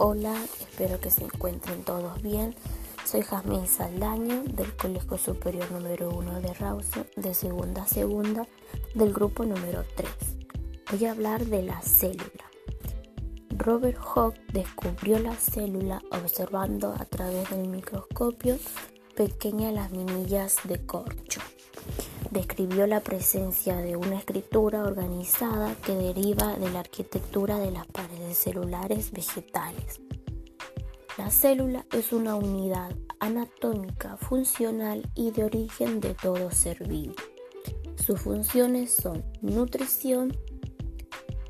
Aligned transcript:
Hola, 0.00 0.32
espero 0.60 1.00
que 1.00 1.10
se 1.10 1.24
encuentren 1.24 1.82
todos 1.82 2.22
bien. 2.22 2.54
Soy 3.04 3.22
Jazmín 3.22 3.66
Saldaño 3.66 4.44
del 4.44 4.76
Colegio 4.76 5.18
Superior 5.18 5.68
número 5.72 6.10
1 6.10 6.40
de 6.40 6.54
Rawson, 6.54 7.04
de 7.16 7.34
segunda 7.34 7.82
a 7.82 7.88
segunda, 7.88 8.46
del 8.94 9.12
grupo 9.12 9.44
número 9.44 9.84
3. 9.96 10.08
Voy 10.92 11.04
a 11.04 11.10
hablar 11.10 11.46
de 11.46 11.64
la 11.64 11.82
célula. 11.82 12.44
Robert 13.50 13.98
Hooke 13.98 14.40
descubrió 14.52 15.18
la 15.18 15.34
célula 15.34 16.00
observando 16.12 16.94
a 16.96 17.04
través 17.04 17.50
del 17.50 17.66
microscopio 17.66 18.56
pequeñas 19.16 19.74
laminillas 19.74 20.58
de 20.62 20.78
corcho 20.86 21.40
describió 22.30 22.86
la 22.86 23.00
presencia 23.00 23.76
de 23.76 23.96
una 23.96 24.18
escritura 24.18 24.82
organizada 24.82 25.74
que 25.84 25.94
deriva 25.94 26.56
de 26.56 26.70
la 26.70 26.80
arquitectura 26.80 27.58
de 27.58 27.70
las 27.70 27.86
paredes 27.86 28.38
celulares 28.38 29.12
vegetales. 29.12 30.00
La 31.16 31.30
célula 31.30 31.84
es 31.92 32.12
una 32.12 32.36
unidad 32.36 32.94
anatómica, 33.18 34.16
funcional 34.16 35.10
y 35.14 35.30
de 35.32 35.44
origen 35.44 36.00
de 36.00 36.14
todo 36.14 36.50
ser 36.50 36.86
vivo. 36.86 37.14
Sus 37.96 38.20
funciones 38.20 38.92
son 38.92 39.24
nutrición, 39.40 40.36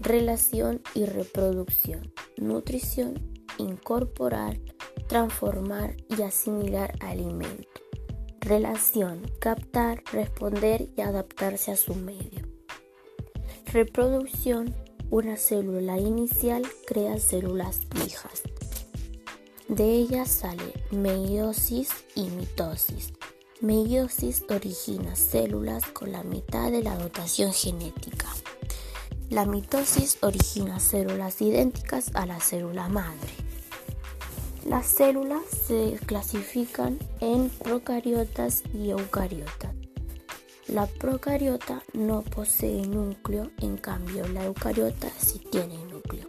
relación 0.00 0.80
y 0.94 1.04
reproducción. 1.04 2.12
Nutrición, 2.38 3.44
incorporar, 3.58 4.58
transformar 5.08 5.96
y 6.08 6.22
asimilar 6.22 6.94
alimentos 7.00 7.89
Relación, 8.40 9.30
captar, 9.38 10.02
responder 10.12 10.88
y 10.96 11.02
adaptarse 11.02 11.72
a 11.72 11.76
su 11.76 11.94
medio. 11.94 12.48
Reproducción, 13.72 14.74
una 15.10 15.36
célula 15.36 15.98
inicial 15.98 16.62
crea 16.86 17.18
células 17.18 17.80
hijas. 18.06 18.42
De 19.68 19.84
ellas 19.92 20.28
sale 20.30 20.72
meiosis 20.90 21.90
y 22.14 22.24
mitosis. 22.30 23.12
Meiosis 23.60 24.42
origina 24.48 25.14
células 25.16 25.84
con 25.84 26.10
la 26.10 26.24
mitad 26.24 26.70
de 26.70 26.82
la 26.82 26.96
dotación 26.96 27.52
genética. 27.52 28.26
La 29.28 29.44
mitosis 29.44 30.18
origina 30.22 30.80
células 30.80 31.40
idénticas 31.42 32.10
a 32.14 32.26
la 32.26 32.40
célula 32.40 32.88
madre. 32.88 33.49
Las 34.70 34.86
células 34.86 35.42
se 35.66 35.98
clasifican 36.06 36.96
en 37.18 37.50
procariotas 37.50 38.62
y 38.72 38.90
eucariotas. 38.90 39.74
La 40.68 40.86
procariota 40.86 41.82
no 41.92 42.22
posee 42.22 42.86
núcleo, 42.86 43.50
en 43.58 43.76
cambio 43.76 44.28
la 44.28 44.44
eucariota 44.44 45.10
sí 45.18 45.40
tiene 45.50 45.76
núcleo. 45.86 46.28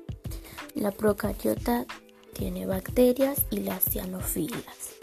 La 0.74 0.90
procariota 0.90 1.86
tiene 2.34 2.66
bacterias 2.66 3.46
y 3.52 3.60
las 3.60 3.84
cianofilas. 3.84 4.96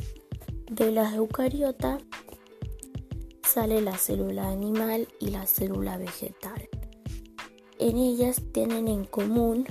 De 0.69 0.91
la 0.91 1.14
eucariota 1.14 1.98
sale 3.47 3.81
la 3.83 3.97
célula 3.98 4.48
animal 4.48 5.06
y 5.20 5.28
la 5.28 5.47
célula 5.47 5.97
vegetal. 5.97 6.69
En 7.78 7.98
ellas 7.98 8.42
tienen 8.50 8.89
en 8.89 9.05
común 9.05 9.64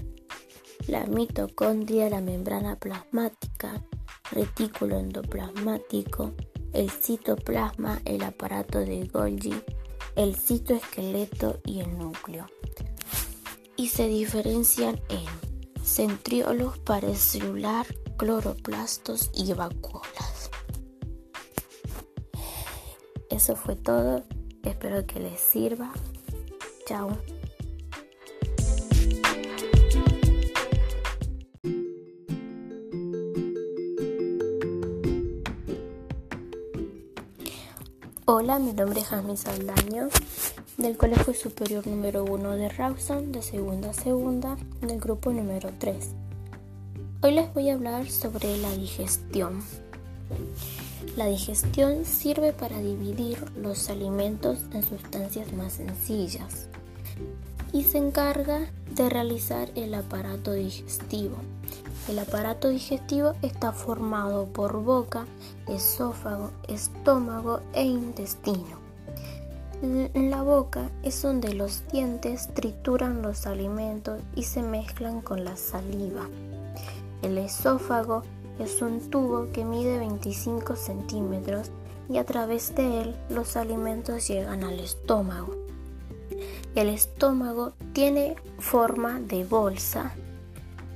la 0.88 1.06
mitocondria, 1.06 2.10
la 2.10 2.22
membrana 2.22 2.78
plasmática, 2.78 3.84
retículo 4.32 4.98
endoplasmático, 4.98 6.34
el 6.74 6.90
citoplasma, 6.90 8.02
el 8.06 8.24
aparato 8.24 8.80
de 8.80 9.06
Golgi, 9.06 9.56
el 10.16 10.36
citoesqueleto 10.36 11.60
y 11.66 11.82
el 11.82 11.98
núcleo. 11.98 12.48
Y 13.76 13.90
se 13.90 14.08
diferencian 14.08 15.00
en 15.10 15.26
centriolos, 15.84 16.80
pared 16.80 17.14
celular, 17.14 17.86
cloroplastos 18.18 19.30
y 19.34 19.54
vacuolas. 19.54 20.50
Eso 23.30 23.56
fue 23.56 23.76
todo. 23.76 24.24
Espero 24.64 25.06
que 25.06 25.20
les 25.20 25.40
sirva. 25.40 25.92
Chao. 26.86 27.18
Hola, 38.30 38.60
mi 38.60 38.74
nombre 38.74 39.00
es 39.00 39.08
Jasmine 39.08 39.38
Saldaño 39.38 40.10
del 40.76 40.98
Colegio 40.98 41.34
Superior 41.34 41.88
número 41.88 42.26
1 42.26 42.58
de 42.58 42.68
Rawson, 42.68 43.32
de 43.32 43.42
segunda 43.42 43.92
a 43.92 43.94
segunda, 43.94 44.58
del 44.82 45.00
grupo 45.00 45.32
número 45.32 45.70
3. 45.80 46.10
Hoy 47.22 47.36
les 47.36 47.54
voy 47.54 47.70
a 47.70 47.76
hablar 47.76 48.10
sobre 48.10 48.58
la 48.58 48.70
digestión. 48.76 49.62
La 51.16 51.28
digestión 51.28 52.04
sirve 52.04 52.52
para 52.52 52.82
dividir 52.82 53.38
los 53.56 53.90
alimentos 53.90 54.60
en 54.74 54.84
sustancias 54.84 55.54
más 55.54 55.72
sencillas 55.72 56.68
y 57.78 57.84
se 57.84 58.00
encarga 58.00 58.72
de 58.90 59.08
realizar 59.08 59.70
el 59.76 59.94
aparato 59.94 60.54
digestivo. 60.54 61.36
El 62.10 62.18
aparato 62.18 62.70
digestivo 62.70 63.34
está 63.44 63.72
formado 63.72 64.48
por 64.48 64.82
boca, 64.82 65.28
esófago, 65.68 66.50
estómago 66.68 67.60
e 67.74 67.84
intestino. 67.84 68.80
La 70.16 70.42
boca 70.42 70.90
es 71.04 71.22
donde 71.22 71.54
los 71.54 71.88
dientes 71.92 72.52
trituran 72.56 73.22
los 73.22 73.46
alimentos 73.46 74.22
y 74.34 74.42
se 74.42 74.64
mezclan 74.64 75.22
con 75.22 75.46
la 75.46 75.56
saliva. 75.56 76.28
El 77.22 77.38
esófago 77.38 78.24
es 78.58 78.82
un 78.82 79.08
tubo 79.12 79.52
que 79.52 79.64
mide 79.66 80.00
25 80.00 80.76
centímetros 80.76 81.70
y 82.10 82.18
a 82.18 82.26
través 82.26 82.74
de 82.74 83.02
él 83.02 83.16
los 83.30 83.56
alimentos 83.56 84.28
llegan 84.28 84.64
al 84.64 84.80
estómago. 84.80 85.67
El 86.78 86.90
estómago 86.90 87.74
tiene 87.92 88.36
forma 88.60 89.20
de 89.20 89.46
bolsa 89.46 90.12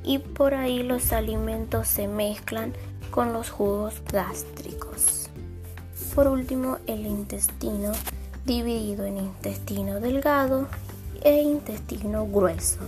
y 0.03 0.19
por 0.19 0.53
ahí 0.53 0.83
los 0.83 1.11
alimentos 1.11 1.87
se 1.87 2.07
mezclan 2.07 2.73
con 3.09 3.33
los 3.33 3.49
jugos 3.49 3.95
gástricos. 4.13 5.27
Por 6.13 6.27
último, 6.27 6.77
el 6.85 7.07
intestino 7.07 7.93
dividido 8.45 9.05
en 9.05 9.17
intestino 9.17 9.99
delgado 9.99 10.67
e 11.23 11.41
intestino 11.41 12.27
grueso. 12.27 12.81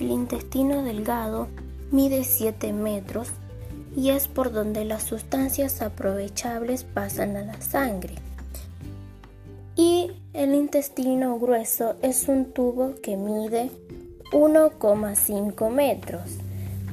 El 0.00 0.10
intestino 0.10 0.82
delgado 0.82 1.48
mide 1.90 2.24
7 2.24 2.72
metros 2.72 3.28
y 3.94 4.08
es 4.08 4.28
por 4.28 4.50
donde 4.50 4.86
las 4.86 5.02
sustancias 5.02 5.82
aprovechables 5.82 6.84
pasan 6.84 7.36
a 7.36 7.42
la 7.42 7.60
sangre. 7.60 8.14
Y 9.76 10.10
el 10.34 10.54
intestino 10.54 11.38
grueso 11.38 11.94
es 12.02 12.28
un 12.28 12.52
tubo 12.52 12.96
que 13.02 13.16
mide 13.16 13.70
1,5 14.32 15.70
metros, 15.70 16.22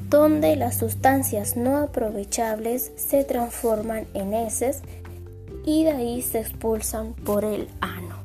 donde 0.10 0.56
las 0.56 0.78
sustancias 0.78 1.58
no 1.58 1.78
aprovechables 1.78 2.92
se 2.96 3.24
transforman 3.24 4.06
en 4.14 4.34
heces 4.34 4.82
y 5.66 5.84
de 5.84 5.92
ahí 5.92 6.22
se 6.22 6.40
expulsan 6.40 7.14
por 7.14 7.44
el 7.44 7.68
ano. 7.82 8.16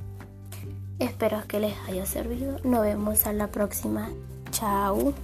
Espero 0.99 1.43
que 1.49 1.61
les 1.61 1.75
haya 1.89 2.07
servido. 2.07 2.59
Nos 2.63 2.83
vemos 2.83 3.27
a 3.27 3.33
la 3.33 3.49
próxima. 3.49 4.11
Chao. 4.51 5.15